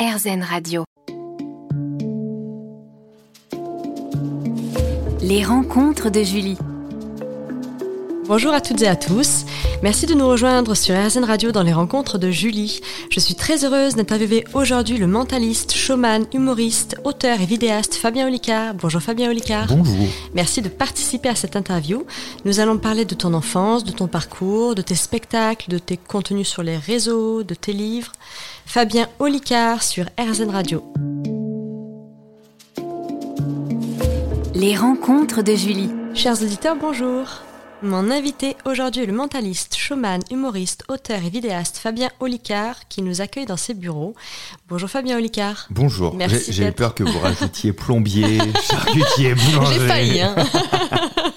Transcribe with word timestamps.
RZN 0.00 0.42
Radio. 0.42 0.84
Les 5.20 5.44
rencontres 5.44 6.08
de 6.08 6.22
Julie. 6.22 6.56
Bonjour 8.26 8.54
à 8.54 8.62
toutes 8.62 8.80
et 8.80 8.88
à 8.88 8.96
tous. 8.96 9.44
Merci 9.82 10.04
de 10.04 10.12
nous 10.12 10.28
rejoindre 10.28 10.74
sur 10.74 10.94
RZN 10.94 11.24
Radio 11.24 11.52
dans 11.52 11.62
les 11.62 11.72
rencontres 11.72 12.18
de 12.18 12.30
Julie. 12.30 12.82
Je 13.08 13.18
suis 13.18 13.34
très 13.34 13.64
heureuse 13.64 13.94
d'interviewer 13.96 14.44
aujourd'hui 14.52 14.98
le 14.98 15.06
mentaliste, 15.06 15.72
showman, 15.72 16.26
humoriste, 16.34 16.98
auteur 17.04 17.40
et 17.40 17.46
vidéaste 17.46 17.94
Fabien 17.94 18.26
Olicard. 18.26 18.74
Bonjour 18.74 19.00
Fabien 19.00 19.30
Olicard. 19.30 19.68
Bonjour. 19.68 20.06
Merci 20.34 20.60
de 20.60 20.68
participer 20.68 21.30
à 21.30 21.34
cette 21.34 21.56
interview. 21.56 22.04
Nous 22.44 22.60
allons 22.60 22.76
parler 22.76 23.06
de 23.06 23.14
ton 23.14 23.32
enfance, 23.32 23.82
de 23.82 23.92
ton 23.92 24.06
parcours, 24.06 24.74
de 24.74 24.82
tes 24.82 24.94
spectacles, 24.94 25.70
de 25.70 25.78
tes 25.78 25.96
contenus 25.96 26.48
sur 26.48 26.62
les 26.62 26.76
réseaux, 26.76 27.42
de 27.42 27.54
tes 27.54 27.72
livres. 27.72 28.12
Fabien 28.66 29.08
Olicard 29.18 29.82
sur 29.82 30.04
RZN 30.18 30.50
Radio. 30.50 30.84
Les 34.54 34.76
rencontres 34.76 35.42
de 35.42 35.54
Julie. 35.54 35.90
Chers 36.12 36.42
auditeurs, 36.42 36.76
bonjour. 36.78 37.24
Mon 37.82 38.10
invité 38.10 38.56
aujourd'hui 38.66 39.04
est 39.04 39.06
le 39.06 39.14
mentaliste, 39.14 39.74
showman, 39.74 40.20
humoriste, 40.30 40.84
auteur 40.88 41.24
et 41.24 41.30
vidéaste 41.30 41.78
Fabien 41.78 42.10
Olicard 42.20 42.76
qui 42.90 43.00
nous 43.00 43.22
accueille 43.22 43.46
dans 43.46 43.56
ses 43.56 43.72
bureaux. 43.72 44.14
Bonjour 44.68 44.90
Fabien 44.90 45.16
Olicard. 45.16 45.66
Bonjour. 45.70 46.14
Merci 46.14 46.52
J'ai 46.52 46.72
peur 46.72 46.94
que 46.94 47.04
vous 47.04 47.18
rajoutiez 47.22 47.72
plombier, 47.72 48.38
charcutier, 48.62 49.34
boulanger. 49.34 49.78
J'ai 49.80 49.88
failli, 49.88 50.20
hein. 50.20 50.34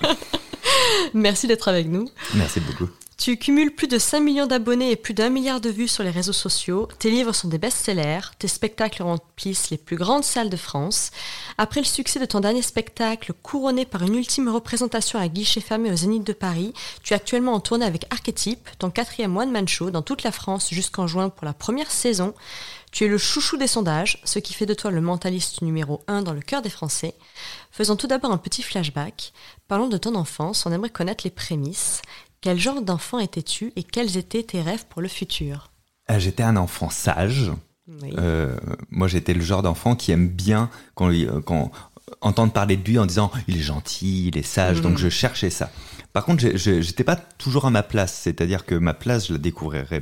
Merci 1.14 1.48
d'être 1.48 1.70
avec 1.70 1.88
nous. 1.88 2.10
Merci 2.36 2.60
beaucoup. 2.60 2.90
Tu 3.24 3.38
cumules 3.38 3.74
plus 3.74 3.88
de 3.88 4.00
5 4.00 4.20
millions 4.20 4.48
d'abonnés 4.48 4.92
et 4.92 4.98
plus 4.98 5.14
d'un 5.14 5.30
milliard 5.30 5.62
de 5.62 5.70
vues 5.70 5.88
sur 5.88 6.04
les 6.04 6.10
réseaux 6.10 6.34
sociaux. 6.34 6.90
Tes 7.00 7.10
livres 7.10 7.32
sont 7.32 7.48
des 7.48 7.58
best-sellers. 7.58 8.20
Tes 8.38 8.50
spectacles 8.50 9.02
remplissent 9.02 9.70
les 9.70 9.78
plus 9.78 9.96
grandes 9.96 10.26
salles 10.26 10.50
de 10.50 10.58
France. 10.58 11.12
Après 11.58 11.80
le 11.80 11.86
succès 11.86 12.20
de 12.20 12.26
ton 12.26 12.42
dernier 12.42 12.62
spectacle, 12.62 13.32
couronné 13.42 13.86
par 13.86 14.02
une 14.02 14.16
ultime 14.16 14.50
représentation 14.50 15.20
à 15.20 15.30
guichet 15.30 15.62
fermé 15.62 15.90
au 15.90 15.96
Zénith 15.96 16.28
de 16.28 16.34
Paris, 16.34 16.74
tu 17.02 17.14
es 17.14 17.16
actuellement 17.16 17.54
en 17.54 17.62
tournée 17.62 17.86
avec 17.86 18.06
Archetype, 18.10 18.68
ton 18.78 18.90
quatrième 18.90 19.38
one-man 19.38 19.70
show 19.70 19.90
dans 19.90 20.02
toute 20.02 20.24
la 20.24 20.34
France 20.34 20.68
jusqu'en 20.74 21.08
juin 21.08 21.30
pour 21.30 21.46
la 21.46 21.54
première 21.54 21.92
saison. 21.92 22.34
Tu 22.92 23.06
es 23.06 23.08
le 23.08 23.18
chouchou 23.18 23.56
des 23.56 23.68
sondages, 23.68 24.20
ce 24.26 24.40
qui 24.40 24.54
fait 24.54 24.66
de 24.66 24.74
toi 24.74 24.92
le 24.92 25.00
mentaliste 25.00 25.62
numéro 25.62 26.02
1 26.08 26.24
dans 26.24 26.34
le 26.34 26.42
cœur 26.42 26.62
des 26.62 26.70
Français. 26.70 27.16
Faisons 27.72 27.96
tout 27.96 28.08
d'abord 28.08 28.34
un 28.34 28.38
petit 28.38 28.64
flashback. 28.64 29.32
Parlons 29.70 29.88
de 29.88 29.98
ton 29.98 30.14
enfance, 30.16 30.66
on 30.66 30.74
aimerait 30.74 30.90
connaître 30.90 31.24
les 31.24 31.32
prémices. 31.32 32.02
Quel 32.44 32.60
genre 32.60 32.82
d'enfant 32.82 33.20
étais-tu 33.20 33.72
et 33.78 33.84
quels 33.84 34.18
étaient 34.18 34.44
tes 34.44 34.62
rêves 34.62 34.86
pour 34.90 35.02
le 35.02 35.08
futur? 35.08 35.72
Euh, 36.12 36.20
J'étais 36.20 36.44
un 36.44 36.58
enfant 36.58 36.90
sage. 36.90 37.54
Oui. 37.88 38.14
Euh, 38.18 38.58
moi, 38.90 39.08
j'étais 39.08 39.34
le 39.34 39.40
genre 39.40 39.62
d'enfant 39.62 39.96
qui 39.96 40.12
aime 40.12 40.28
bien 40.28 40.70
qu'on 40.94 41.10
euh, 41.14 41.40
qu'on 41.40 41.72
entende 42.20 42.52
parler 42.52 42.76
de 42.76 42.84
lui 42.86 43.00
en 43.00 43.06
disant 43.06 43.32
il 43.48 43.56
est 43.56 43.62
gentil, 43.62 44.28
il 44.28 44.38
est 44.38 44.44
sage. 44.44 44.82
Donc, 44.82 44.98
je 44.98 45.08
cherchais 45.08 45.50
ça. 45.50 45.72
Par 46.12 46.26
contre, 46.26 46.44
j'étais 46.58 47.06
pas 47.06 47.16
toujours 47.16 47.66
à 47.66 47.70
ma 47.70 47.82
place. 47.82 48.14
C'est-à-dire 48.14 48.66
que 48.66 48.76
ma 48.76 48.94
place, 48.94 49.28
je 49.28 49.34
la 49.34 49.40
découvrirai 49.40 50.02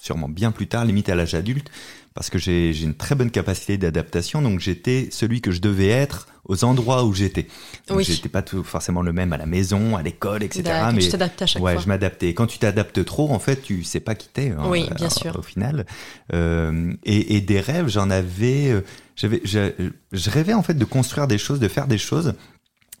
sûrement 0.00 0.28
bien 0.28 0.50
plus 0.50 0.66
tard, 0.66 0.84
limite 0.84 1.08
à 1.08 1.14
l'âge 1.14 1.34
adulte, 1.34 1.70
parce 2.14 2.28
que 2.30 2.38
j'ai 2.38 2.76
une 2.82 2.94
très 2.94 3.14
bonne 3.14 3.30
capacité 3.30 3.78
d'adaptation. 3.78 4.42
Donc, 4.42 4.58
j'étais 4.58 5.08
celui 5.12 5.40
que 5.40 5.52
je 5.52 5.60
devais 5.60 5.88
être 5.88 6.26
aux 6.44 6.64
endroits 6.64 7.04
où 7.04 7.14
j'étais. 7.14 7.46
Oui. 7.90 8.02
J'étais 8.02 8.28
pas 8.28 8.42
tout, 8.42 8.64
forcément 8.64 9.02
le 9.02 9.12
même 9.12 9.32
à 9.32 9.36
la 9.36 9.46
maison, 9.46 9.96
à 9.96 10.02
l'école, 10.02 10.42
etc. 10.42 10.64
Mais 10.92 11.00
tu 11.02 11.08
t'adaptes 11.10 11.42
à 11.42 11.46
chaque 11.46 11.62
ouais, 11.62 11.74
fois. 11.74 11.82
je 11.82 11.86
m'adaptais. 11.88 12.34
Quand 12.34 12.46
tu 12.48 12.58
t'adaptes 12.58 13.04
trop, 13.04 13.30
en 13.30 13.38
fait, 13.38 13.62
tu 13.62 13.84
sais 13.84 14.00
pas 14.00 14.16
quitter. 14.16 14.50
hein, 14.50 14.64
Oui, 14.66 14.88
bien 14.96 15.06
euh, 15.06 15.10
sûr. 15.10 15.36
Au 15.38 15.42
final, 15.42 15.86
Euh, 16.32 16.92
et, 17.04 17.36
et 17.36 17.40
des 17.40 17.60
rêves, 17.60 17.88
j'en 17.88 18.10
avais. 18.10 18.68
euh, 18.70 18.80
J'avais, 19.16 19.40
je, 19.44 19.70
je 20.12 20.30
rêvais 20.30 20.54
en 20.54 20.62
fait 20.62 20.74
de 20.74 20.84
construire 20.84 21.26
des 21.28 21.38
choses, 21.38 21.60
de 21.60 21.68
faire 21.68 21.86
des 21.86 21.98
choses. 21.98 22.34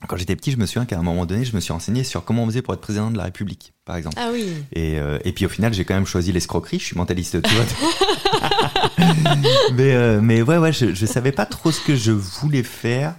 Quand 0.08 0.16
j'étais 0.16 0.34
petit, 0.34 0.50
je 0.50 0.56
me 0.56 0.64
souviens 0.66 0.86
qu'à 0.86 0.98
un 0.98 1.02
moment 1.02 1.26
donné, 1.26 1.44
je 1.44 1.54
me 1.54 1.60
suis 1.60 1.72
renseigné 1.72 2.04
sur 2.04 2.24
comment 2.24 2.44
on 2.44 2.46
faisait 2.46 2.62
pour 2.62 2.72
être 2.72 2.80
président 2.80 3.10
de 3.10 3.18
la 3.18 3.24
République, 3.24 3.74
par 3.84 3.96
exemple. 3.96 4.16
Ah 4.18 4.30
oui. 4.32 4.46
Et, 4.72 4.98
euh, 4.98 5.18
et 5.24 5.32
puis 5.32 5.44
au 5.44 5.48
final, 5.48 5.74
j'ai 5.74 5.84
quand 5.84 5.94
même 5.94 6.06
choisi 6.06 6.32
l'escroquerie. 6.32 6.78
Je 6.78 6.84
suis 6.84 6.96
mentaliste, 6.96 7.42
tu 7.42 7.54
vois. 7.54 7.64
mais, 9.74 9.94
euh, 9.94 10.20
mais 10.22 10.40
ouais, 10.42 10.56
ouais, 10.56 10.72
je, 10.72 10.94
je 10.94 11.06
savais 11.06 11.32
pas 11.32 11.44
trop 11.46 11.70
ce 11.70 11.80
que 11.80 11.94
je 11.96 12.12
voulais 12.12 12.62
faire. 12.62 13.14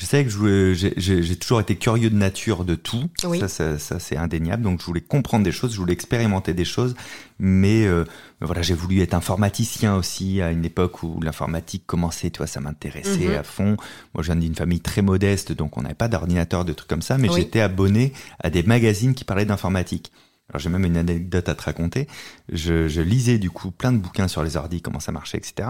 Je 0.00 0.06
savais 0.06 0.24
que 0.24 0.72
j'ai- 0.74 1.36
toujours 1.36 1.60
été 1.60 1.76
curieux 1.76 2.08
de 2.08 2.16
nature 2.16 2.64
de 2.64 2.74
tout. 2.74 3.04
Oui. 3.24 3.38
Ça, 3.38 3.48
ça, 3.48 3.78
ça, 3.78 3.98
c'est 3.98 4.16
indéniable. 4.16 4.62
Donc 4.62 4.80
je 4.80 4.86
voulais 4.86 5.02
comprendre 5.02 5.44
des 5.44 5.52
choses, 5.52 5.74
je 5.74 5.76
voulais 5.76 5.92
expérimenter 5.92 6.54
des 6.54 6.64
choses. 6.64 6.94
Mais 7.38 7.84
euh, 7.86 8.04
voilà, 8.40 8.62
j'ai 8.62 8.72
voulu 8.72 9.02
être 9.02 9.12
informaticien 9.12 9.94
aussi 9.96 10.40
à 10.40 10.52
une 10.52 10.64
époque 10.64 11.02
où 11.02 11.20
l'informatique 11.20 11.84
commençait. 11.86 12.30
Tu 12.30 12.38
vois, 12.38 12.46
ça 12.46 12.60
m'intéressait 12.62 13.28
Mhm. 13.28 13.34
à 13.34 13.42
fond. 13.42 13.76
Moi, 14.14 14.22
je 14.22 14.32
viens 14.32 14.36
d'une 14.36 14.54
famille 14.54 14.80
très 14.80 15.02
modeste, 15.02 15.52
donc 15.52 15.76
on 15.76 15.82
n'avait 15.82 15.94
pas 15.94 16.08
d'ordinateur, 16.08 16.64
de 16.64 16.72
trucs 16.72 16.88
comme 16.88 17.02
ça. 17.02 17.18
Mais 17.18 17.28
Oui. 17.28 17.34
j'étais 17.42 17.60
abonné 17.60 18.14
à 18.42 18.48
des 18.48 18.62
magazines 18.62 19.12
qui 19.14 19.24
parlaient 19.24 19.44
d'informatique. 19.44 20.12
Alors 20.48 20.60
j'ai 20.60 20.70
même 20.70 20.86
une 20.86 20.96
anecdote 20.96 21.46
à 21.50 21.54
te 21.54 21.62
raconter. 21.62 22.08
Je, 22.50 22.88
je 22.88 23.02
lisais 23.02 23.36
du 23.38 23.50
coup 23.50 23.70
plein 23.70 23.92
de 23.92 23.98
bouquins 23.98 24.28
sur 24.28 24.42
les 24.42 24.56
ordis, 24.56 24.80
comment 24.80 24.98
ça 24.98 25.12
marchait, 25.12 25.36
etc. 25.38 25.68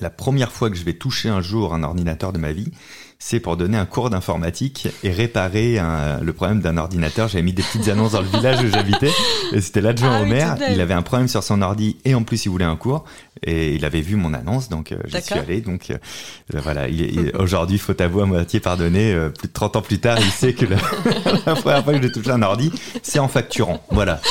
La 0.00 0.08
première 0.10 0.52
fois 0.52 0.70
que 0.70 0.76
je 0.76 0.84
vais 0.84 0.92
toucher 0.94 1.28
un 1.28 1.40
jour 1.42 1.74
un 1.74 1.82
ordinateur 1.82 2.32
de 2.32 2.38
ma 2.38 2.52
vie, 2.52 2.68
c'est 3.18 3.38
pour 3.38 3.58
donner 3.58 3.76
un 3.76 3.84
cours 3.84 4.08
d'informatique 4.08 4.88
et 5.02 5.10
réparer 5.10 5.78
un- 5.78 6.20
le 6.20 6.32
problème 6.32 6.60
d'un 6.60 6.78
ordinateur. 6.78 7.28
J'avais 7.28 7.42
mis 7.42 7.52
des 7.52 7.62
petites 7.62 7.86
annonces 7.88 8.12
dans 8.12 8.22
le 8.22 8.28
village 8.28 8.62
où 8.64 8.68
j'habitais 8.70 9.10
et 9.52 9.60
c'était 9.60 9.82
l'adjoint 9.82 10.16
Ah 10.20 10.22
au 10.22 10.24
maire. 10.24 10.56
Il 10.72 10.80
avait 10.80 10.94
un 10.94 11.02
problème 11.02 11.28
sur 11.28 11.42
son 11.42 11.60
ordi 11.60 11.98
et 12.06 12.14
en 12.14 12.22
plus 12.22 12.46
il 12.46 12.48
voulait 12.48 12.64
un 12.64 12.76
cours 12.76 13.04
et 13.42 13.74
il 13.74 13.84
avait 13.84 14.00
vu 14.00 14.16
mon 14.16 14.32
annonce 14.32 14.70
donc 14.70 14.92
euh, 14.92 14.96
j'y 15.04 15.10
suis 15.22 15.34
allé. 15.40 15.60
Donc 15.60 15.90
euh, 15.90 15.98
voilà, 16.62 16.88
il, 16.88 16.98
il- 17.00 17.32
aujourd'hui 17.38 17.76
faut 17.76 18.00
avouer 18.00 18.22
à 18.22 18.26
moitié 18.26 18.58
pardonné. 18.58 19.12
euh, 19.12 19.28
plus 19.28 19.48
de 19.48 19.52
30 19.52 19.76
ans 19.76 19.82
plus 19.82 19.98
tard, 19.98 20.16
il 20.18 20.30
sait 20.30 20.54
que 20.54 20.64
la, 20.64 20.76
la 21.46 21.54
première 21.56 21.84
fois 21.84 21.92
que 21.92 22.00
j'ai 22.00 22.12
touché 22.12 22.30
un 22.30 22.40
ordi, 22.40 22.72
c'est 23.02 23.18
en 23.18 23.28
facturant. 23.28 23.82
Voilà, 23.90 24.22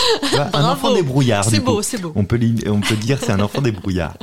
un 0.53 0.63
enfant 0.63 0.95
débrouillard. 0.95 1.43
C'est 1.43 1.59
beau, 1.59 1.81
c'est 1.83 2.01
beau. 2.01 2.11
On 2.15 2.23
peut, 2.25 2.39
on 2.65 2.79
peut 2.81 2.95
dire 2.95 3.19
c'est 3.21 3.33
un 3.33 3.39
enfant 3.41 3.61
débrouillard. 3.61 4.15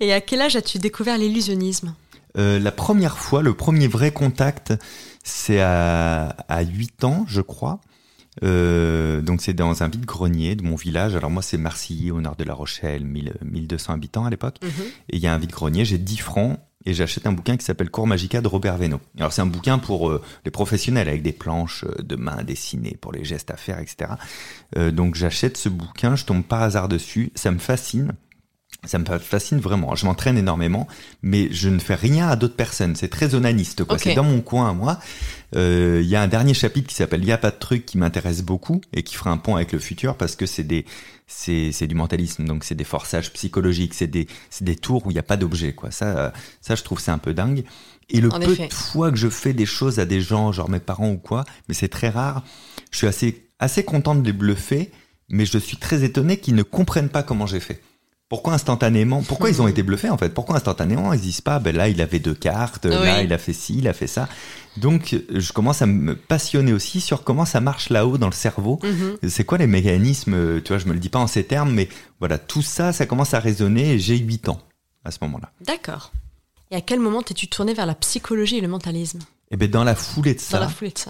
Et 0.00 0.12
à 0.12 0.20
quel 0.20 0.40
âge 0.40 0.56
as-tu 0.56 0.78
découvert 0.78 1.18
l'illusionnisme? 1.18 1.94
Euh, 2.36 2.58
la 2.58 2.72
première 2.72 3.18
fois, 3.18 3.42
le 3.42 3.54
premier 3.54 3.86
vrai 3.86 4.12
contact, 4.12 4.72
c'est 5.22 5.60
à, 5.60 6.28
à 6.48 6.62
8 6.62 7.04
ans, 7.04 7.24
je 7.28 7.40
crois. 7.40 7.80
Euh, 8.42 9.20
donc 9.20 9.40
c'est 9.40 9.52
dans 9.52 9.82
un 9.82 9.88
vide-grenier 9.88 10.56
de 10.56 10.62
mon 10.62 10.76
village. 10.76 11.14
Alors 11.14 11.30
moi 11.30 11.42
c'est 11.42 11.58
Marcilly 11.58 12.10
au 12.10 12.20
nord 12.20 12.36
de 12.36 12.44
La 12.44 12.54
Rochelle, 12.54 13.04
1000, 13.04 13.34
1200 13.44 13.92
habitants 13.94 14.24
à 14.24 14.30
l'époque. 14.30 14.56
Et 15.08 15.16
il 15.16 15.20
y 15.20 15.26
a 15.26 15.34
un 15.34 15.38
vide-grenier, 15.38 15.84
j'ai 15.84 15.98
10 15.98 16.16
francs 16.18 16.58
et 16.86 16.92
j'achète 16.92 17.26
un 17.26 17.32
bouquin 17.32 17.56
qui 17.56 17.64
s'appelle 17.64 17.90
Cours 17.90 18.06
Magica 18.06 18.40
de 18.40 18.48
Robert 18.48 18.76
Veno. 18.76 19.00
Alors 19.18 19.32
c'est 19.32 19.40
un 19.40 19.46
bouquin 19.46 19.78
pour 19.78 20.10
euh, 20.10 20.20
les 20.44 20.50
professionnels 20.50 21.08
avec 21.08 21.22
des 21.22 21.32
planches 21.32 21.84
de 21.98 22.16
main 22.16 22.42
dessinées 22.42 22.98
pour 23.00 23.12
les 23.12 23.24
gestes 23.24 23.50
à 23.50 23.56
faire, 23.56 23.78
etc. 23.78 24.12
Euh, 24.76 24.90
donc 24.90 25.14
j'achète 25.14 25.56
ce 25.56 25.68
bouquin, 25.68 26.16
je 26.16 26.24
tombe 26.24 26.42
par 26.42 26.62
hasard 26.62 26.88
dessus, 26.88 27.30
ça 27.34 27.50
me 27.50 27.58
fascine. 27.58 28.12
Ça 28.86 28.98
me 28.98 29.04
fascine 29.18 29.58
vraiment. 29.60 29.94
Je 29.94 30.04
m'entraîne 30.06 30.36
énormément, 30.38 30.86
mais 31.22 31.48
je 31.52 31.68
ne 31.68 31.78
fais 31.78 31.94
rien 31.94 32.28
à 32.28 32.36
d'autres 32.36 32.56
personnes. 32.56 32.96
C'est 32.96 33.08
très 33.08 33.34
onaniste, 33.34 33.84
quoi. 33.84 33.98
C'est 33.98 34.14
dans 34.14 34.24
mon 34.24 34.40
coin 34.40 34.68
à 34.68 34.72
moi. 34.72 34.98
Euh, 35.56 36.00
Il 36.02 36.08
y 36.08 36.16
a 36.16 36.22
un 36.22 36.28
dernier 36.28 36.54
chapitre 36.54 36.88
qui 36.88 36.94
s'appelle 36.94 37.22
Il 37.22 37.28
y 37.28 37.32
a 37.32 37.38
pas 37.38 37.50
de 37.50 37.58
truc 37.58 37.86
qui 37.86 37.98
m'intéresse 37.98 38.42
beaucoup 38.42 38.80
et 38.92 39.02
qui 39.02 39.14
fera 39.14 39.30
un 39.30 39.36
pont 39.38 39.56
avec 39.56 39.72
le 39.72 39.78
futur 39.78 40.16
parce 40.16 40.36
que 40.36 40.46
c'est 40.46 40.64
des 40.64 40.84
c'est 41.26 41.72
c'est 41.72 41.86
du 41.86 41.94
mentalisme 41.94 42.44
donc 42.44 42.64
c'est 42.64 42.74
des 42.74 42.84
forçages 42.84 43.32
psychologiques, 43.32 43.94
c'est 43.94 44.06
des 44.06 44.26
c'est 44.50 44.64
des 44.64 44.76
tours 44.76 45.06
où 45.06 45.10
il 45.10 45.14
n'y 45.14 45.18
a 45.20 45.22
pas 45.24 45.36
d'objet 45.38 45.72
quoi. 45.72 45.90
Ça 45.90 46.32
ça 46.60 46.74
je 46.74 46.82
trouve 46.82 47.00
c'est 47.00 47.10
un 47.12 47.18
peu 47.18 47.32
dingue. 47.34 47.64
Et 48.10 48.20
le 48.20 48.30
En 48.32 48.38
peu 48.40 48.52
effet. 48.52 48.68
de 48.68 48.72
fois 48.74 49.10
que 49.10 49.16
je 49.16 49.28
fais 49.28 49.54
des 49.54 49.64
choses 49.64 49.98
à 49.98 50.04
des 50.04 50.20
gens, 50.20 50.52
genre 50.52 50.68
mes 50.68 50.80
parents 50.80 51.10
ou 51.10 51.16
quoi, 51.16 51.44
mais 51.68 51.74
c'est 51.74 51.88
très 51.88 52.10
rare. 52.10 52.42
Je 52.90 52.98
suis 52.98 53.06
assez 53.06 53.48
assez 53.58 53.84
content 53.84 54.14
de 54.14 54.24
les 54.24 54.32
bluffer, 54.34 54.90
mais 55.30 55.46
je 55.46 55.56
suis 55.56 55.78
très 55.78 56.04
étonné 56.04 56.36
qu'ils 56.38 56.54
ne 56.56 56.62
comprennent 56.62 57.08
pas 57.08 57.22
comment 57.22 57.46
j'ai 57.46 57.60
fait. 57.60 57.80
Pourquoi 58.34 58.54
instantanément? 58.54 59.22
Pourquoi 59.22 59.48
ils 59.48 59.62
ont 59.62 59.68
été 59.68 59.84
bluffés 59.84 60.10
en 60.10 60.18
fait? 60.18 60.30
Pourquoi 60.30 60.56
instantanément 60.56 61.12
ils 61.12 61.20
disent 61.20 61.40
pas 61.40 61.60
ben 61.60 61.74
là 61.76 61.88
il 61.88 62.00
avait 62.00 62.18
deux 62.18 62.34
cartes, 62.34 62.84
là 62.84 63.22
il 63.22 63.32
a 63.32 63.38
fait 63.38 63.52
ci, 63.52 63.76
il 63.78 63.86
a 63.86 63.92
fait 63.92 64.08
ça? 64.08 64.28
Donc 64.76 65.16
je 65.32 65.52
commence 65.52 65.82
à 65.82 65.86
me 65.86 66.16
passionner 66.16 66.72
aussi 66.72 67.00
sur 67.00 67.22
comment 67.22 67.44
ça 67.44 67.60
marche 67.60 67.90
là-haut 67.90 68.18
dans 68.18 68.26
le 68.26 68.32
cerveau. 68.32 68.80
Mhm. 68.82 69.18
C'est 69.30 69.44
quoi 69.44 69.58
les 69.58 69.68
mécanismes 69.68 70.60
Tu 70.62 70.72
vois, 70.72 70.78
je 70.78 70.86
me 70.86 70.94
le 70.94 70.98
dis 70.98 71.10
pas 71.10 71.20
en 71.20 71.28
ces 71.28 71.44
termes, 71.44 71.72
mais 71.72 71.88
voilà, 72.18 72.38
tout 72.38 72.60
ça, 72.62 72.92
ça 72.92 73.06
commence 73.06 73.34
à 73.34 73.38
résonner. 73.38 73.92
et 73.92 73.98
J'ai 74.00 74.16
8 74.18 74.48
ans 74.48 74.58
à 75.04 75.12
ce 75.12 75.18
moment-là. 75.22 75.52
D'accord. 75.60 76.10
Et 76.72 76.76
à 76.76 76.80
quel 76.80 76.98
moment 76.98 77.22
t'es-tu 77.22 77.46
tourné 77.46 77.72
vers 77.72 77.86
la 77.86 77.94
psychologie 77.94 78.56
et 78.56 78.60
le 78.60 78.66
mentalisme? 78.68 79.20
Eh 79.50 79.56
ben 79.56 79.70
dans 79.70 79.84
la 79.84 79.94
foulée 79.94 80.34
de 80.34 80.40
ça. 80.40 80.58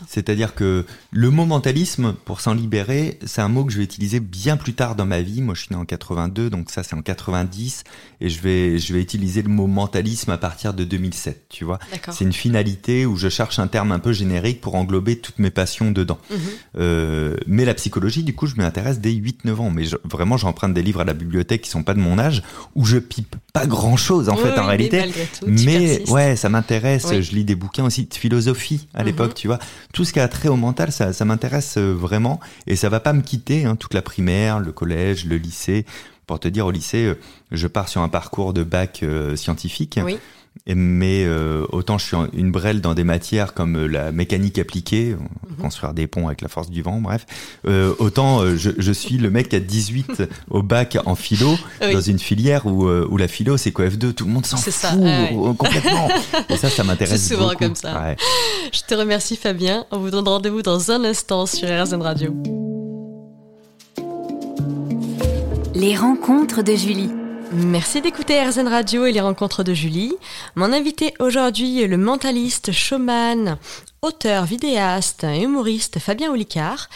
C'est-à-dire 0.09 0.55
que 0.55 0.85
le 1.13 1.31
mot 1.31 1.47
mentalisme, 1.47 2.15
pour 2.25 2.41
s'en 2.41 2.53
libérer, 2.53 3.19
c'est 3.25 3.41
un 3.41 3.49
mot 3.49 3.65
que 3.65 3.73
je 3.73 3.79
vais 3.79 3.85
utiliser 3.85 4.21
bien 4.21 4.57
plus 4.59 4.75
tard 4.75 4.97
dans 4.97 5.07
ma 5.07 5.23
vie. 5.23 5.41
Moi, 5.41 5.55
je 5.55 5.61
suis 5.63 5.69
né 5.75 5.77
en 5.81 5.85
82, 5.87 6.51
donc 6.51 6.71
ça, 6.71 6.83
c'est 6.83 6.95
en 6.95 7.01
90. 7.01 7.85
Et 8.21 8.29
je 8.29 8.41
vais, 8.43 8.79
je 8.79 8.93
vais 8.93 9.01
utiliser 9.01 9.41
le 9.41 9.49
mot 9.49 9.67
mentalisme 9.67 10.31
à 10.31 10.37
partir 10.37 10.75
de 10.75 10.85
2007, 10.85 11.47
tu 11.49 11.65
vois. 11.65 11.79
C'est 12.13 12.25
une 12.25 12.33
finalité 12.33 13.07
où 13.07 13.17
je 13.17 13.29
cherche 13.29 13.59
un 13.61 13.67
terme 13.69 13.93
un 13.93 13.99
peu 13.99 14.13
générique 14.13 14.61
pour 14.61 14.75
englober 14.75 15.17
toutes 15.21 15.39
mes 15.39 15.51
passions 15.51 15.91
dedans. 15.91 16.19
Mhm. 16.31 16.39
Euh, 16.79 17.37
mais 17.47 17.65
la 17.65 17.75
psychologie, 17.75 18.25
du 18.25 18.35
coup, 18.35 18.47
je 18.47 18.57
m'y 18.57 18.65
intéresse 18.65 19.01
dès 19.01 19.13
8-9 19.13 19.61
ans. 19.61 19.71
Mais 19.71 19.85
je- 19.85 19.97
vraiment, 20.05 20.37
j'emprunte 20.37 20.75
des 20.75 20.83
livres 20.83 21.01
à 21.01 21.05
la 21.05 21.15
bibliothèque 21.15 21.63
qui 21.63 21.71
sont 21.71 21.83
pas 21.85 21.95
de 21.95 22.01
mon 22.01 22.19
âge, 22.19 22.43
où 22.75 22.85
je 22.85 22.99
pipe 22.99 23.37
pas 23.53 23.67
grand-chose, 23.67 24.29
en 24.29 24.37
Oui, 24.37 24.43
fait, 24.43 24.49
oui, 24.53 24.59
en 24.59 24.63
mais 24.63 24.69
réalité. 24.69 25.03
tout, 25.39 25.47
Mais 25.49 26.11
ouais, 26.11 26.37
ça 26.37 26.49
m'intéresse. 26.49 27.07
Oui. 27.11 27.23
Je 27.23 27.33
lis 27.35 27.45
des 27.45 27.55
bouquins 27.55 27.85
aussi 27.85 28.05
de 28.05 28.15
philosophie 28.25 28.87
à 28.95 29.05
l'époque, 29.05 29.31
Mhm. 29.33 29.35
tu 29.35 29.47
vois. 29.49 29.59
Tout 29.93 30.05
ce 30.07 30.13
qui 30.15 30.19
a 30.21 30.29
trait 30.29 30.49
au 30.49 30.57
mental, 30.57 30.91
ça, 30.93 31.13
ça 31.13 31.27
m'intéresse 31.27 31.77
euh, 31.77 31.93
vraiment. 31.93 32.41
Et 32.67 32.75
ça 32.75 32.89
va 32.89 32.99
pas 33.01 33.13
me 33.13 33.21
quitter, 33.21 33.67
hein, 33.67 33.77
toute 33.77 33.93
la 33.93 34.01
primaire, 34.01 34.61
le 34.61 34.73
collège, 34.73 35.27
le 35.27 35.37
lycée. 35.37 35.85
Pour 36.27 36.41
te 36.41 36.49
dire, 36.49 36.67
au 36.67 36.71
lycée, 36.71 37.05
euh, 37.07 37.15
je 37.53 37.67
pars 37.67 37.89
sur 37.89 38.01
un 38.01 38.09
parcours 38.09 38.53
de 38.53 38.63
bac 38.65 39.01
euh, 39.03 39.37
scientifique. 39.37 39.99
Oui. 40.05 40.17
Mais 40.69 41.25
euh, 41.25 41.67
autant 41.71 41.99
je 41.99 42.07
suis 42.07 42.17
une 42.33 42.53
brêle 42.53 42.81
dans 42.81 42.95
des 42.95 43.03
matières 43.03 43.55
comme 43.55 43.87
la 43.87 44.13
mécanique 44.13 44.57
appliquée, 44.61 45.17
Mhm. 45.17 45.57
construire 45.61 45.95
des 45.95 46.07
ponts 46.07 46.29
avec 46.29 46.43
la 46.43 46.49
force 46.49 46.71
du 46.71 46.81
vent, 46.81 47.01
bref. 47.01 47.27
Euh, 47.67 47.93
autant 47.99 48.47
je, 48.57 48.71
je 48.79 48.93
suis 48.93 49.19
le 49.19 49.31
mec 49.31 49.53
a 49.53 49.59
18 49.59 50.23
au 50.51 50.63
bac 50.63 50.97
en 51.07 51.17
philo, 51.17 51.57
Oui. 51.83 51.93
dans 51.93 52.01
une 52.01 52.21
filière 52.21 52.67
où, 52.67 52.89
où 52.89 53.17
la 53.17 53.27
philo 53.27 53.57
c'est 53.57 53.73
quoi 53.73 53.87
F2, 53.89 54.13
tout 54.13 54.27
le 54.27 54.31
monde 54.31 54.47
s'en 54.47 54.57
fout 54.57 54.73
ça, 54.73 54.95
ouais, 54.95 55.35
complètement. 55.59 56.09
Et 56.49 56.57
ça, 56.57 56.71
ça 56.71 56.85
m'intéresse 56.85 57.21
C'est 57.21 57.35
souvent 57.35 57.49
beaucoup. 57.49 57.65
comme 57.65 57.75
ça. 57.75 58.01
Ouais. 58.01 58.17
Je 58.73 58.81
te 58.87 58.95
remercie 58.95 59.35
Fabien. 59.37 59.85
On 59.91 59.99
vous 59.99 60.11
donne 60.13 60.29
rendez-vous 60.29 60.63
dans 60.63 60.93
un 60.93 61.03
instant 61.03 61.47
sur 61.47 61.67
RZN 61.69 62.01
Radio. 62.01 62.33
Les 65.87 65.97
rencontres 65.97 66.63
de 66.63 66.75
Julie. 66.75 67.11
Merci 67.53 68.01
d'écouter 68.01 68.43
RZN 68.43 68.69
Radio 68.69 69.05
et 69.05 69.13
les 69.13 69.21
rencontres 69.21 69.63
de 69.63 69.75
Julie. 69.75 70.15
Mon 70.55 70.73
invité 70.73 71.13
aujourd'hui 71.19 71.83
est 71.83 71.89
le 71.89 71.99
mentaliste, 71.99 72.73
showman, 72.73 73.59
auteur, 74.01 74.47
vidéaste 74.47 75.25
et 75.25 75.43
humoriste 75.43 75.99
Fabien 75.99 76.33
Olicard. 76.33 76.89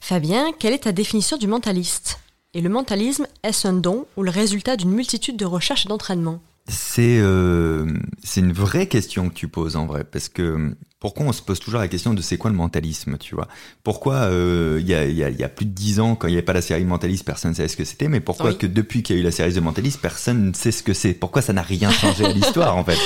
Fabien, 0.00 0.52
quelle 0.58 0.72
est 0.72 0.84
ta 0.84 0.92
définition 0.92 1.36
du 1.36 1.48
mentaliste? 1.48 2.18
Et 2.54 2.62
le 2.62 2.70
mentalisme, 2.70 3.26
est-ce 3.42 3.68
un 3.68 3.74
don 3.74 4.06
ou 4.16 4.22
le 4.22 4.30
résultat 4.30 4.78
d'une 4.78 4.92
multitude 4.92 5.36
de 5.36 5.44
recherches 5.44 5.84
et 5.84 5.90
d'entraînement 5.90 6.40
C'est 6.66 7.18
euh, 7.18 7.92
c'est 8.24 8.40
une 8.40 8.54
vraie 8.54 8.86
question 8.86 9.28
que 9.28 9.34
tu 9.34 9.48
poses 9.48 9.76
en 9.76 9.84
vrai, 9.84 10.02
parce 10.02 10.30
que 10.30 10.74
pourquoi 11.00 11.26
on 11.26 11.32
se 11.32 11.40
pose 11.42 11.58
toujours 11.58 11.80
la 11.80 11.88
question 11.88 12.12
de 12.14 12.20
c'est 12.20 12.36
quoi 12.36 12.50
le 12.50 12.56
mentalisme, 12.56 13.16
tu 13.18 13.34
vois? 13.34 13.48
Pourquoi 13.82 14.14
euh, 14.16 14.78
il 14.80 14.86
y, 14.88 14.94
a, 14.94 15.04
y, 15.06 15.24
a, 15.24 15.30
y 15.30 15.42
a 15.42 15.48
plus 15.48 15.64
de 15.66 15.70
dix 15.72 15.98
ans, 15.98 16.14
quand 16.14 16.28
il 16.28 16.32
n'y 16.32 16.36
avait 16.36 16.44
pas 16.44 16.52
la 16.52 16.60
série 16.62 16.84
Mentaliste, 16.84 17.24
personne 17.24 17.52
ne 17.52 17.56
savait 17.56 17.68
ce 17.68 17.76
que 17.76 17.84
c'était, 17.84 18.08
mais 18.08 18.20
pourquoi 18.20 18.50
Oui. 18.50 18.58
que 18.58 18.66
depuis 18.66 19.02
qu'il 19.02 19.16
y 19.16 19.18
a 19.18 19.22
eu 19.22 19.24
la 19.24 19.30
série 19.30 19.52
de 19.54 19.60
Mentaliste, 19.60 20.00
personne 20.00 20.48
ne 20.48 20.52
sait 20.52 20.70
ce 20.72 20.82
que 20.82 20.92
c'est? 20.92 21.14
Pourquoi 21.14 21.40
ça 21.42 21.52
n'a 21.54 21.62
rien 21.62 21.90
changé 21.90 22.24
à 22.26 22.32
l'histoire 22.32 22.76
en 22.76 22.84
fait? 22.84 22.98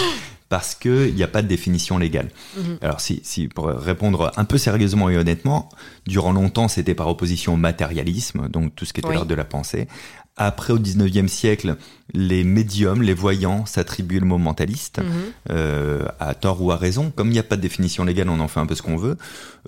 Parce 0.48 0.74
qu'il 0.74 1.14
n'y 1.14 1.22
a 1.22 1.28
pas 1.28 1.40
de 1.42 1.48
définition 1.48 1.96
légale. 1.96 2.28
Mhm. 2.56 2.78
Alors 2.82 3.00
si, 3.00 3.20
si 3.24 3.48
pour 3.48 3.66
répondre 3.66 4.30
un 4.36 4.44
peu 4.44 4.58
sérieusement 4.58 5.08
et 5.08 5.16
honnêtement, 5.16 5.68
durant 6.06 6.32
longtemps 6.32 6.68
c'était 6.68 6.94
par 6.94 7.08
opposition 7.08 7.54
au 7.54 7.56
matérialisme, 7.56 8.48
donc 8.48 8.74
tout 8.74 8.84
ce 8.84 8.92
qui 8.92 9.00
était 9.00 9.08
Oui. 9.08 9.14
l'art 9.14 9.26
de 9.26 9.34
la 9.34 9.44
pensée. 9.44 9.86
Après, 10.36 10.72
au 10.72 10.80
19e 10.80 11.28
siècle, 11.28 11.76
les 12.12 12.42
médiums, 12.42 13.02
les 13.02 13.14
voyants 13.14 13.66
s'attribuent 13.66 14.18
le 14.18 14.26
mot 14.26 14.36
mentaliste, 14.36 14.98
Mhm. 14.98 15.06
euh, 15.50 15.93
à 16.26 16.34
tort 16.34 16.60
ou 16.62 16.70
à 16.72 16.76
raison. 16.76 17.10
Comme 17.14 17.28
il 17.28 17.32
n'y 17.32 17.38
a 17.38 17.42
pas 17.44 17.56
de 17.56 17.62
définition 17.62 18.04
légale, 18.04 18.28
on 18.28 18.40
en 18.40 18.48
fait 18.48 18.60
un 18.60 18.66
peu 18.66 18.74
ce 18.74 18.82
qu'on 18.82 18.96
veut. 18.96 19.16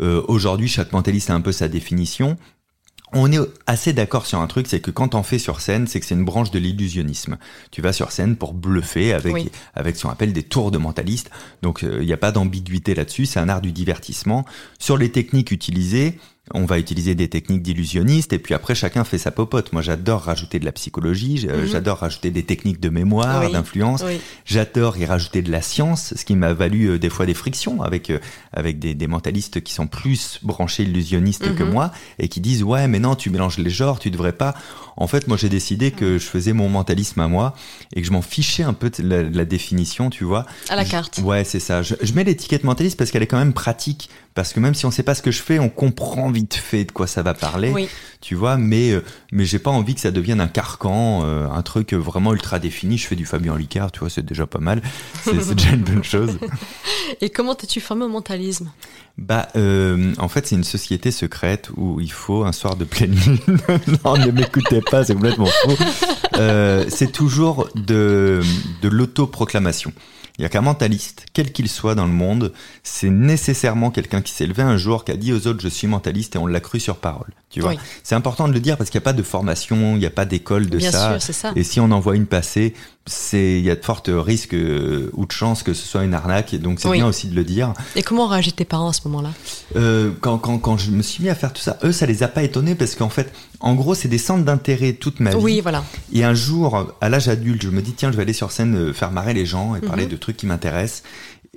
Euh, 0.01 0.23
Aujourd'hui, 0.29 0.69
chaque 0.69 0.93
mentaliste 0.93 1.31
a 1.31 1.35
un 1.35 1.41
peu 1.41 1.53
sa 1.53 1.69
définition. 1.69 2.37
On 3.13 3.31
est 3.31 3.39
assez 3.67 3.93
d'accord 3.93 4.27
sur 4.27 4.41
un 4.41 4.47
truc, 4.49 4.67
c'est 4.67 4.81
que 4.81 4.91
quand 4.91 5.15
on 5.15 5.23
fait 5.23 5.39
sur 5.39 5.61
scène, 5.61 5.87
c'est 5.87 6.01
que 6.01 6.07
c'est 6.07 6.17
une 6.17 6.25
branche 6.25 6.51
de 6.51 6.59
l'illusionnisme. 6.59 7.39
Tu 7.71 7.81
vas 7.81 7.93
sur 7.93 8.11
scène 8.11 8.35
pour 8.37 8.53
bluffer 8.53 9.13
avec, 9.13 9.33
Oui. 9.33 9.49
avec 9.75 9.95
ce 9.97 10.03
qu'on 10.03 10.11
appelle 10.11 10.33
des 10.33 10.43
tours 10.43 10.73
de 10.73 10.79
mentaliste. 10.79 11.31
Donc 11.63 11.85
euh, 11.85 11.99
il 12.01 12.07
n'y 12.07 12.13
a 12.13 12.17
pas 12.17 12.33
d'ambiguïté 12.33 12.97
là-dessus, 12.97 13.27
c'est 13.27 13.39
un 13.39 13.49
art 13.49 13.61
du 13.61 13.71
divertissement. 13.71 14.45
Sur 14.81 14.97
les 14.99 15.13
techniques 15.13 15.53
utilisées, 15.53 16.19
on 16.55 16.65
va 16.65 16.79
utiliser 16.79 17.15
des 17.15 17.29
techniques 17.29 17.63
d'illusionniste 17.63 18.33
et 18.33 18.39
puis 18.39 18.55
après 18.55 18.75
chacun 18.75 19.03
fait 19.05 19.19
sa 19.19 19.31
popote. 19.31 19.73
Moi 19.73 19.83
j'adore 19.83 20.23
rajouter 20.23 20.59
de 20.59 20.65
la 20.65 20.73
psychologie, 20.73 21.47
Mhm. 21.49 21.67
j'adore 21.67 21.99
rajouter 21.99 22.31
des 22.31 22.45
techniques 22.45 22.79
de 22.81 22.89
mémoire, 22.89 23.43
Oui. 23.45 23.53
d'influence. 23.53 24.03
Oui. 24.07 24.21
J'adore 24.45 24.97
y 24.97 25.05
rajouter 25.07 25.43
de 25.43 25.51
la 25.51 25.61
science, 25.61 26.15
ce 26.17 26.25
qui 26.25 26.37
m'a 26.37 26.53
valu 26.53 26.87
euh, 26.91 26.99
des 26.99 27.09
fois 27.11 27.27
des 27.27 27.35
frictions 27.35 27.83
avec 27.83 28.11
euh, 28.11 28.19
avec 28.53 28.79
des, 28.79 28.95
des 28.95 29.07
mentalistes 29.09 29.61
qui 29.61 29.73
sont 29.73 29.87
plus 29.89 30.39
branchés 30.43 30.85
illusionnistes 30.85 31.55
que 31.57 31.63
Mhm. 31.65 31.71
moi 31.73 31.91
et 32.19 32.29
qui 32.29 32.41
disent 32.41 32.63
ouais 32.63 32.87
mais 32.87 33.01
non 33.01 33.17
tu 33.17 33.31
mélanges 33.31 33.59
les 33.59 33.71
genres, 33.71 33.99
tu 33.99 34.11
devrais 34.11 34.33
pas. 34.33 34.55
En 34.97 35.09
fait 35.09 35.27
moi 35.29 35.37
j'ai 35.37 35.49
décidé 35.49 35.91
que 35.91 36.19
je 36.19 36.25
faisais 36.25 36.53
mon 36.53 36.69
mentalisme 36.69 37.21
à 37.21 37.29
moi 37.29 37.55
et 37.95 38.01
que 38.03 38.07
je 38.07 38.13
m'en 38.13 38.23
fichais 38.23 38.63
un 38.63 38.73
peu 38.73 38.89
de 38.91 39.03
la, 39.03 39.25
de 39.25 39.37
la 39.37 39.45
définition, 39.45 40.11
tu 40.11 40.25
vois. 40.25 40.47
À 40.69 40.77
la 40.77 40.85
Je- 40.85 40.91
carte. 40.91 41.19
Ouais 41.25 41.43
c'est 41.45 41.61
ça. 41.61 41.83
Je, 41.83 41.95
je 42.01 42.13
mets 42.13 42.25
l'étiquette 42.25 42.63
mentaliste 42.65 42.97
parce 42.97 43.11
qu'elle 43.11 43.23
est 43.23 43.27
quand 43.27 43.39
même 43.39 43.53
pratique 43.53 44.09
parce 44.37 44.53
que 44.53 44.61
même 44.61 44.75
si 44.75 44.87
on 44.87 44.93
sait 44.93 45.03
pas 45.03 45.15
ce 45.17 45.23
que 45.23 45.33
je 45.33 45.43
fais, 45.43 45.59
on 45.59 45.69
comprend 45.69 46.31
vite 46.31 46.55
fait 46.55 46.85
de 46.85 46.93
quoi 46.93 47.09
ça 47.09 47.23
va 47.23 47.35
parler 47.35 47.73
Oui. 47.75 47.89
tu 48.21 48.37
vois 48.37 48.57
mais 48.57 48.93
euh, 48.93 49.03
mais 49.33 49.45
j'ai 49.45 49.59
pas 49.59 49.71
envie 49.73 49.95
que 49.97 50.01
ça 50.01 50.13
devienne 50.13 50.41
un 50.41 50.47
carcan 50.47 51.23
euh, 51.25 51.49
un 51.49 51.63
truc 51.63 51.93
vraiment 51.95 52.33
ultra 52.33 52.59
défini. 52.61 52.99
Je 52.99 53.07
fais 53.09 53.17
du 53.17 53.27
Fabien 53.27 53.57
Licard 53.57 53.91
tu 53.91 54.01
vois 54.01 54.11
c'est 54.11 54.25
déjà 54.25 54.47
pas 54.47 54.61
mal. 54.61 54.83
C'est 55.25 55.41
c'est 55.43 55.55
déjà 55.57 55.71
une 55.71 55.83
bonne 55.83 56.05
chose. 56.05 56.39
Et 57.21 57.31
comment 57.31 57.55
t'es-tu 57.57 57.81
formé 57.81 58.05
au 58.05 58.09
mentalisme? 58.09 58.71
Bah 59.19 59.49
euh, 59.57 60.13
en 60.19 60.29
fait 60.29 60.47
c'est 60.47 60.57
une 60.57 60.65
société 60.65 61.11
secrète 61.11 61.71
où 61.77 61.99
il 62.01 62.13
faut 62.13 62.45
un 62.45 62.53
soir 62.53 62.77
de 62.77 62.85
pleine 62.85 63.15
lune 63.15 63.39
non 64.05 64.19
ne 64.19 64.31
m'écoutez 64.31 64.83
pas 64.83 65.03
c'est 65.05 65.15
complètement 65.15 65.47
faux 65.47 65.77
Euh, 66.39 66.85
c'est 66.91 67.11
toujours 67.13 67.69
de 67.75 68.43
de 68.83 68.89
l'autoproclamation 68.89 69.91
il 70.39 70.43
y 70.43 70.45
a 70.45 70.49
qu'un 70.49 70.61
mentaliste, 70.61 71.27
quel 71.33 71.53
qu'il 71.53 71.69
soit 71.69 71.95
dans 71.95 72.07
le 72.07 72.13
monde, 72.13 72.53
c'est 72.83 73.09
nécessairement 73.11 73.91
quelqu'un 73.91 74.21
qui 74.23 74.33
s'est 74.33 74.47
levé 74.47 74.63
un 74.63 74.77
jour, 74.77 75.05
qui 75.05 75.13
a 75.13 75.17
dit 75.17 75.33
aux 75.33 75.47
autres 75.47 75.61
je 75.63 75.69
suis 75.69 75.87
mentaliste 75.87 76.37
et 76.37 76.39
on 76.39 76.47
l'a 76.47 76.61
cru 76.61 76.79
sur 76.81 76.97
parole. 76.97 77.31
Tu 77.51 77.61
vois, 77.61 77.71
Oui. 77.71 77.79
c'est 78.03 78.15
important 78.15 78.49
de 78.49 78.53
le 78.53 78.61
dire 78.61 78.77
parce 78.77 78.91
qu'il 78.91 78.99
n'y 78.99 79.03
a 79.05 79.07
pas 79.07 79.13
de 79.15 79.23
formation, 79.23 79.95
il 79.95 79.99
n'y 80.01 80.07
a 80.07 80.11
pas 80.11 80.25
d'école 80.27 80.69
de 80.69 80.77
Bien 80.79 80.91
ça. 80.91 81.13
sûr, 81.13 81.23
c'est 81.23 81.33
ça. 81.33 81.53
Et 81.57 81.63
si 81.63 81.81
on 81.81 81.91
en 81.91 82.01
voit 82.01 82.17
une 82.17 82.27
passer, 82.27 82.75
c'est 83.07 83.59
il 83.61 83.65
y 83.65 83.71
a 83.71 83.77
de 83.77 83.85
fortes 83.85 84.11
risques 84.13 84.53
euh, 84.55 85.11
ou 85.15 85.27
de 85.27 85.33
chances 85.33 85.63
que 85.63 85.73
ce 85.73 85.87
soit 85.87 86.03
une 86.05 86.13
arnaque. 86.13 86.53
Et 86.53 86.59
donc 86.59 86.81
c'est 86.81 86.89
Oui. 86.89 86.99
bien 86.99 87.07
aussi 87.07 87.29
de 87.29 87.35
le 87.37 87.45
dire. 87.45 87.73
Et 87.95 88.03
comment 88.03 88.27
réagissent 88.27 88.57
tes 88.57 88.65
parents 88.65 88.89
à 88.89 88.93
ce 88.93 89.01
moment-là? 89.07 89.31
Euh, 89.77 90.11
quand, 90.21 90.39
quand, 90.39 90.59
quand 90.59 90.77
je 90.77 90.91
me 90.91 91.03
suis 91.03 91.23
mis 91.23 91.31
à 91.31 91.35
faire 91.35 91.53
tout 91.53 91.63
ça, 91.63 91.79
eux, 91.85 91.93
ça 91.93 92.05
les 92.05 92.23
a 92.25 92.29
pas 92.29 92.43
étonnés 92.43 92.75
parce 92.75 92.95
qu'en 92.97 93.09
fait, 93.09 93.33
en 93.61 93.75
gros, 93.75 93.95
c'est 93.95 94.09
des 94.09 94.19
centres 94.19 94.45
d'intérêt 94.45 94.93
toute 94.95 95.21
ma 95.21 95.31
vie. 95.31 95.37
Oui, 95.37 95.61
voilà. 95.61 95.83
Et 96.13 96.25
un 96.25 96.35
jour, 96.35 96.93
à 97.01 97.09
l'âge 97.09 97.29
adulte, 97.29 97.63
je 97.63 97.71
me 97.71 97.81
dis 97.81 97.93
tiens, 97.93 98.11
je 98.11 98.17
vais 98.17 98.23
aller 98.23 98.33
sur 98.35 98.51
scène 98.51 98.75
euh, 98.77 98.93
faire 98.93 99.13
marrer 99.13 99.33
les 99.35 99.47
gens 99.47 99.77
et 99.77 99.81
parler 99.81 100.05
Mhm. 100.05 100.11
de 100.11 100.17
trucs 100.27 100.37
qui 100.37 100.47
m'intéressent. 100.47 101.03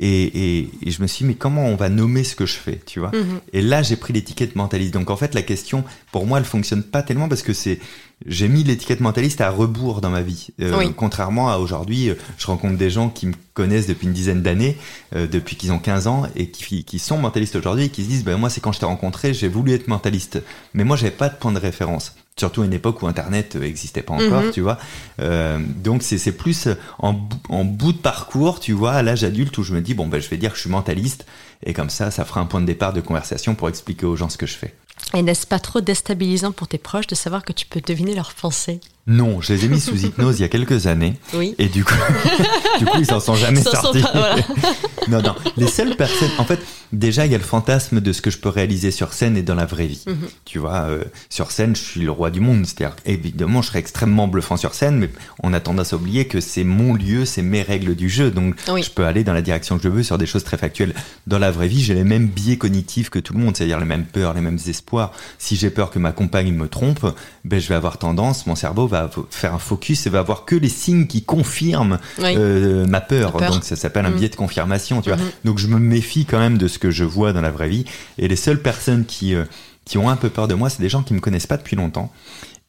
Et, 0.02 0.60
et, 0.60 0.70
et 0.86 0.92
je 0.92 1.02
me 1.02 1.08
suis 1.08 1.24
dit 1.26 1.28
mais 1.30 1.36
comment 1.36 1.66
on 1.66 1.76
va 1.76 1.90
nommer 1.90 2.24
ce 2.24 2.34
que 2.34 2.46
je 2.46 2.54
fais, 2.54 2.80
tu 2.86 3.00
vois? 3.02 3.12
Mhm. 3.14 3.42
et 3.52 3.62
là, 3.62 3.82
j'ai 3.84 3.98
pris 3.98 4.14
l'étiquette 4.14 4.56
mentaliste. 4.56 4.94
Donc 4.94 5.10
en 5.10 5.18
fait, 5.18 5.34
la 5.36 5.42
question, 5.42 5.84
pour 6.14 6.26
moi, 6.26 6.38
elle 6.38 6.46
fonctionne 6.46 6.84
pas 6.84 7.04
tellement 7.04 7.28
parce 7.28 7.42
que 7.42 7.52
c'est, 7.52 7.80
j'ai 8.26 8.48
mis 8.48 8.64
l'étiquette 8.64 9.02
mentaliste 9.02 9.42
à 9.42 9.50
rebours 9.50 10.00
dans 10.00 10.10
ma 10.10 10.22
vie. 10.22 10.48
Euh, 10.62 10.78
Oui. 10.78 10.94
Contrairement 10.96 11.50
à 11.52 11.58
aujourd'hui, 11.58 12.10
euh, 12.10 12.14
je 12.38 12.46
rencontre 12.48 12.78
des 12.78 12.90
gens 12.90 13.10
qui 13.10 13.28
me 13.28 13.34
connaissent 13.54 13.88
depuis 13.88 14.08
une 14.08 14.14
dizaine 14.14 14.42
d'années, 14.42 14.78
euh, 15.16 15.28
depuis 15.28 15.58
qu'ils 15.58 15.74
ont 15.74 15.80
15 15.80 16.08
ans 16.08 16.24
et 16.38 16.50
qui, 16.50 16.86
qui 16.86 16.98
sont 17.00 17.18
mentalistes 17.18 17.58
aujourd'hui 17.58 17.86
et 17.86 17.90
qui 17.90 18.04
se 18.06 18.08
disent, 18.10 18.24
ben 18.24 18.38
moi, 18.38 18.50
c'est 18.50 18.62
quand 18.62 18.72
je 18.72 18.80
t'ai 18.80 18.86
rencontré, 18.86 19.34
j'ai 19.34 19.50
voulu 19.50 19.74
être 19.74 19.90
mentaliste. 19.90 20.42
Mais 20.74 20.86
moi, 20.86 20.96
j'avais 20.96 21.12
pas 21.12 21.28
de 21.28 21.36
point 21.36 21.52
de 21.52 21.60
référence. 21.60 22.16
Surtout 22.40 22.62
à 22.62 22.66
une 22.66 22.74
époque 22.74 23.02
où 23.04 23.08
Internet 23.08 23.56
euh, 23.58 23.64
existait 23.64 24.02
pas 24.02 24.14
encore, 24.14 24.44
Mhm. 24.44 24.52
tu 24.52 24.62
vois. 24.62 24.78
Euh, 25.20 25.60
donc 25.84 26.02
c'est 26.04 26.18
c'est 26.18 26.32
plus 26.32 26.68
en, 26.98 27.14
bou- 27.14 27.38
en 27.50 27.66
bout 27.66 27.92
de 27.94 27.98
parcours, 27.98 28.60
tu 28.60 28.72
vois, 28.72 28.94
à 28.94 29.04
l'âge 29.04 29.24
adulte 29.24 29.58
où 29.58 29.64
je 29.64 29.74
me 29.74 29.82
dis 29.82 29.94
bon 29.94 30.08
ben 30.08 30.22
je 30.22 30.30
vais 30.30 30.38
dire 30.38 30.52
que 30.52 30.56
je 30.56 30.62
suis 30.62 30.70
mentaliste 30.70 31.26
et 31.66 31.74
comme 31.74 31.90
ça 31.90 32.10
ça 32.12 32.24
fera 32.26 32.40
un 32.42 32.46
point 32.46 32.62
de 32.62 32.66
départ 32.66 32.94
de 32.94 33.02
conversation 33.02 33.56
pour 33.56 33.68
expliquer 33.70 34.06
aux 34.06 34.16
gens 34.16 34.30
ce 34.30 34.38
que 34.38 34.46
je 34.48 34.56
fais. 34.56 34.74
Et 35.16 35.22
n'est-ce 35.22 35.48
pas 35.48 35.60
trop 35.60 35.82
déstabilisant 35.82 36.52
pour 36.52 36.68
tes 36.68 36.78
proches 36.78 37.08
de 37.08 37.16
savoir 37.16 37.44
que 37.44 37.54
tu 37.54 37.66
peux 37.66 37.82
deviner 37.82 38.14
leurs 38.16 38.34
pensées? 38.34 38.80
Non, 39.08 39.42
je 39.42 39.54
les 39.54 39.66
ai 39.66 39.68
mis 39.70 39.80
sous 39.80 39.96
hypnose 40.06 40.38
il 40.38 40.44
y 40.44 40.46
a 40.46 40.50
quelques 40.50 40.86
années 40.86 41.16
Oui. 41.34 41.56
et 41.58 41.68
du 41.68 41.84
coup 41.84 41.96
du 42.80 42.86
coup 42.86 42.98
ils 43.00 43.08
s'en 43.08 43.20
sont 43.20 43.34
jamais 43.34 43.60
sortis. 43.64 44.02
pas- 44.04 44.12
voilà. 44.14 44.36
non 45.08 45.22
non, 45.24 45.34
les 45.58 45.66
seules 45.68 45.96
personnes 45.96 46.30
en 46.38 46.44
fait 46.46 46.60
déjà 46.94 47.26
il 47.26 47.32
y 47.32 47.36
a 47.36 47.40
le 47.40 47.44
fantasme 47.44 48.02
de 48.02 48.14
ce 48.14 48.22
que 48.22 48.30
je 48.30 48.38
peux 48.38 48.50
réaliser 48.50 48.92
sur 48.92 49.14
scène 49.14 49.36
et 49.36 49.42
dans 49.42 49.56
la 49.56 49.66
vraie 49.66 49.88
vie. 49.88 50.04
Mhm. 50.06 50.28
Tu 50.46 50.60
vois, 50.60 50.82
euh, 50.90 51.04
sur 51.32 51.50
scène, 51.52 51.76
je 51.76 51.82
suis 51.82 52.02
le 52.02 52.12
roi 52.12 52.30
du 52.30 52.40
monde. 52.40 52.66
C'est-à-dire, 52.68 52.96
évidemment, 53.06 53.62
je 53.64 53.68
serais 53.70 53.80
extrêmement 53.80 54.28
bluffant 54.28 54.58
sur 54.58 54.74
scène, 54.76 54.98
mais 54.98 55.10
on 55.44 55.54
a 55.54 55.60
tendance 55.60 55.94
à 55.94 55.96
oublier 55.98 56.26
que 56.26 56.40
c'est 56.42 56.64
mon 56.64 56.94
lieu, 56.96 57.26
c'est 57.26 57.42
mes 57.44 57.62
règles 57.62 57.96
du 57.96 58.10
jeu. 58.10 58.32
Donc, 58.32 58.56
Oui. 58.70 58.82
je 58.84 58.90
peux 58.90 59.06
aller 59.06 59.24
dans 59.24 59.34
la 59.34 59.42
direction 59.44 59.78
que 59.78 59.84
je 59.84 59.90
veux 59.90 60.02
sur 60.04 60.18
des 60.18 60.26
choses 60.26 60.44
très 60.44 60.58
factuelles. 60.58 60.96
Dans 61.28 61.38
la 61.38 61.52
vraie 61.52 61.68
vie, 61.68 61.84
j'ai 61.84 61.94
les 61.94 62.04
mêmes 62.04 62.26
biais 62.28 62.58
cognitifs 62.58 63.10
que 63.12 63.20
tout 63.20 63.34
le 63.34 63.40
monde, 63.40 63.56
c'est-à-dire 63.56 63.80
les 63.80 63.86
mêmes 63.86 64.06
peurs, 64.06 64.34
les 64.34 64.42
mêmes 64.42 64.58
espoirs. 64.68 64.89
Si 65.38 65.56
j'ai 65.56 65.70
peur 65.70 65.90
que 65.92 66.00
ma 66.00 66.12
compagne 66.12 66.52
me 66.54 66.68
trompe, 66.68 67.06
ben, 67.46 67.60
je 67.60 67.68
vais 67.68 67.76
avoir 67.76 67.98
tendance, 67.98 68.48
mon 68.48 68.56
cerveau 68.56 68.88
va 68.88 69.10
faire 69.30 69.54
un 69.54 69.60
focus 69.60 70.06
et 70.08 70.10
va 70.10 70.22
voir 70.22 70.46
que 70.46 70.56
les 70.56 70.70
signes 70.70 71.08
qui 71.08 71.24
confirment 71.24 72.00
Oui. 72.20 72.34
euh, 72.38 72.86
ma 72.88 73.02
peur. 73.02 73.34
Donc 73.34 73.64
ça 73.64 73.76
s'appelle 73.76 74.06
un 74.06 74.10
Mhm. 74.12 74.18
biais 74.18 74.30
de 74.30 74.36
confirmation, 74.36 75.02
tu 75.02 75.10
vois. 75.10 75.18
Mhm. 75.18 75.30
Donc 75.46 75.58
je 75.60 75.68
me 75.68 75.80
méfie 75.80 76.26
quand 76.26 76.40
même 76.40 76.58
de 76.58 76.68
ce 76.68 76.80
que 76.80 76.92
je 76.92 77.04
vois 77.04 77.34
dans 77.34 77.42
la 77.42 77.52
vraie 77.52 77.70
vie. 77.70 77.86
Et 78.18 78.28
les 78.28 78.36
seules 78.36 78.62
personnes 78.62 79.06
qui 79.06 79.36
euh, 79.36 79.46
qui 79.86 79.98
ont 79.98 80.10
un 80.10 80.16
peu 80.18 80.30
peur 80.30 80.48
de 80.48 80.54
moi, 80.54 80.70
c'est 80.70 80.82
des 80.82 80.90
gens 80.90 81.02
qui 81.02 81.14
me 81.16 81.20
connaissent 81.20 81.48
pas 81.48 81.58
depuis 81.58 81.76
longtemps 81.76 82.12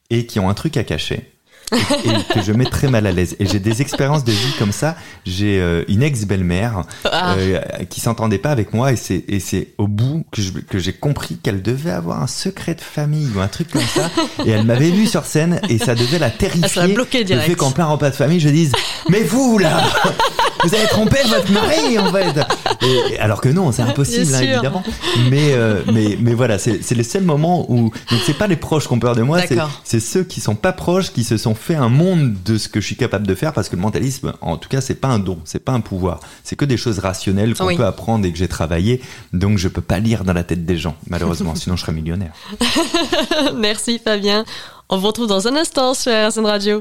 et 0.09 0.25
qui 0.25 0.39
ont 0.39 0.49
un 0.49 0.53
truc 0.55 0.75
à 0.77 0.83
cacher. 0.83 1.31
et, 2.05 2.33
que 2.33 2.41
je 2.41 2.51
mets 2.51 2.65
très 2.65 2.87
mal 2.89 3.07
à 3.07 3.11
l'aise. 3.11 3.35
Et 3.39 3.45
j'ai 3.45 3.59
des 3.59 3.81
expériences 3.81 4.23
de 4.23 4.31
vie 4.31 4.53
comme 4.59 4.71
ça. 4.71 4.95
J'ai 5.25 5.59
euh, 5.59 5.83
une 5.87 6.03
ex-belle-mère 6.03 6.83
Ah. 7.05 7.35
euh, 7.37 7.59
qui 7.89 7.99
s'entendait 8.01 8.37
pas 8.37 8.51
avec 8.51 8.73
moi 8.73 8.91
et 8.91 8.95
c'est 8.95 9.23
et 9.27 9.39
c'est 9.39 9.69
au 9.77 9.87
bout 9.87 10.25
que 10.31 10.41
je- 10.41 10.51
que 10.51 10.79
j'ai 10.79 10.93
compris 10.93 11.37
qu'elle 11.37 11.61
devait 11.61 11.91
avoir 11.91 12.21
un 12.21 12.27
secret 12.27 12.75
de 12.75 12.81
famille 12.81 13.29
ou 13.35 13.39
un 13.39 13.47
truc 13.47 13.69
comme 13.71 13.81
ça 13.81 14.09
et 14.45 14.49
elle 14.51 14.65
m'avait 14.65 14.89
vu 14.91 15.07
sur 15.07 15.25
scène 15.25 15.59
et 15.69 15.77
ça 15.77 15.95
devait 15.95 16.19
la 16.19 16.29
terrifier 16.29 16.61
Ah, 16.65 16.67
ça 16.67 16.87
l'a 16.87 16.93
bloqué 16.93 17.19
le 17.19 17.23
direct. 17.25 17.47
fait 17.47 17.55
qu'en 17.55 17.71
plein 17.71 17.85
repas 17.85 18.09
de 18.09 18.15
famille 18.15 18.39
je 18.39 18.49
dise 18.49 18.71
mais 19.09 19.21
vous 19.23 19.57
là 19.57 19.81
vous 20.63 20.73
avez 20.75 20.87
trompé 20.87 21.17
votre 21.27 21.51
mari 21.51 21.97
en 21.99 22.11
fait 22.11 22.39
Et- 22.81 23.19
alors 23.19 23.41
que 23.41 23.49
non 23.49 23.71
c'est 23.71 23.81
impossible 23.91 24.33
hein, 24.33 24.39
évidemment 24.41 24.83
mais 25.29 25.53
euh, 25.53 25.81
mais 25.93 26.17
mais 26.19 26.33
voilà 26.33 26.57
c'est 26.57 26.79
les 26.91 27.03
seuls 27.03 27.23
moments 27.23 27.65
où 27.71 27.91
donc 28.09 28.19
c'est 28.25 28.33
pas 28.37 28.47
les 28.47 28.55
proches 28.55 28.87
qui 28.87 28.93
ont 28.93 28.99
peur 28.99 29.15
de 29.15 29.21
moi 29.21 29.39
c'est 29.83 29.99
ceux 29.99 30.23
qui 30.23 30.41
sont 30.41 30.55
pas 30.55 30.71
proches 30.73 31.11
qui 31.11 31.23
se 31.23 31.37
sont 31.37 31.53
fait 31.55 31.75
un 31.75 31.89
monde 31.89 32.35
de 32.45 32.57
ce 32.57 32.67
que 32.69 32.81
je 32.81 32.85
suis 32.85 32.95
capable 32.95 33.27
de 33.27 33.35
faire 33.35 33.53
parce 33.53 33.69
que 33.69 33.75
le 33.75 33.81
mentalisme 33.81 34.33
en 34.41 34.57
tout 34.57 34.69
cas 34.69 34.81
c'est 34.81 34.95
pas 34.95 35.09
un 35.09 35.19
don 35.19 35.37
c'est 35.45 35.63
pas 35.63 35.71
un 35.73 35.81
pouvoir 35.81 36.19
c'est 36.43 36.55
que 36.55 36.65
des 36.65 36.77
choses 36.77 36.99
rationnelles 36.99 37.53
qu'on 37.55 37.67
Oui. 37.67 37.75
peut 37.77 37.85
apprendre 37.85 38.25
et 38.25 38.31
que 38.31 38.37
j'ai 38.37 38.47
travaillé 38.47 39.01
donc 39.33 39.57
je 39.57 39.67
peux 39.67 39.81
pas 39.81 39.99
lire 39.99 40.23
dans 40.23 40.33
la 40.33 40.43
tête 40.43 40.65
des 40.65 40.77
gens 40.77 40.95
malheureusement 41.07 41.55
sinon 41.61 41.75
je 41.75 41.81
serais 41.81 41.93
millionnaire 41.93 42.31
Merci 43.55 43.99
Fabien. 44.03 44.43
On 44.93 44.97
vous 44.97 45.07
retrouve 45.07 45.27
dans 45.27 45.47
un 45.47 45.55
instant 45.55 45.93
sur 45.93 46.11
RSN 46.11 46.45
Radio. 46.45 46.79